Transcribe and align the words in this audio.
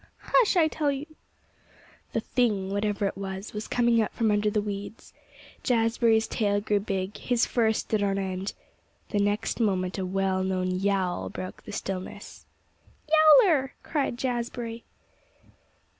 "Hush, 0.31 0.55
I 0.57 0.67
tell 0.67 0.91
you!" 0.91 1.05
The 2.13 2.21
thing, 2.21 2.71
whatever 2.71 3.05
it 3.05 3.15
was, 3.15 3.53
was 3.53 3.67
coming 3.67 4.01
out 4.01 4.11
from 4.15 4.29
the 4.29 4.59
weeds. 4.59 5.13
Jazbury's 5.63 6.27
tail 6.27 6.59
grew 6.59 6.79
big. 6.79 7.15
His 7.17 7.45
fur 7.45 7.71
stood 7.71 8.01
on 8.01 8.17
end. 8.17 8.53
The 9.09 9.19
next 9.19 9.59
moment 9.59 9.99
a 9.99 10.05
well 10.07 10.43
known 10.43 10.71
yowl 10.71 11.29
broke 11.29 11.61
the 11.65 11.71
stillness. 11.71 12.47
"Yowler!" 13.43 13.75
cried 13.83 14.17
Jazbury. 14.17 14.85